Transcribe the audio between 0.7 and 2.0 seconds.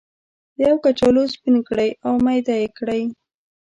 کچالو سپین کړئ